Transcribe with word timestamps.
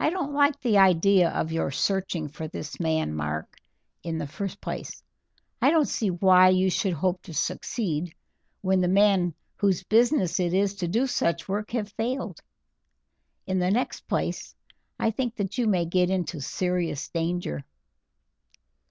"I 0.00 0.08
don't 0.08 0.32
like 0.32 0.58
the 0.62 0.78
idea 0.78 1.28
of 1.28 1.52
your 1.52 1.70
searching 1.70 2.28
for 2.30 2.48
this 2.48 2.80
man, 2.80 3.12
Mark. 3.14 3.58
In 4.02 4.16
the 4.16 4.26
first 4.26 4.58
place, 4.62 5.02
I 5.60 5.70
don't 5.70 5.84
see 5.84 6.08
why 6.10 6.48
you 6.48 6.70
should 6.70 6.94
hope 6.94 7.20
to 7.24 7.34
succeed 7.34 8.14
when 8.62 8.80
the 8.80 8.88
men 8.88 9.34
whose 9.58 9.82
business 9.84 10.40
it 10.40 10.54
is 10.54 10.74
to 10.76 10.88
do 10.88 11.06
such 11.06 11.46
work 11.46 11.72
have 11.72 11.90
failed. 11.92 12.40
In 13.46 13.58
the 13.58 13.70
next 13.70 14.06
place, 14.08 14.54
I 14.98 15.10
think 15.10 15.34
that 15.36 15.58
you 15.58 15.66
may 15.66 15.84
get 15.84 16.08
into 16.08 16.40
serious 16.40 17.10
danger." 17.10 17.66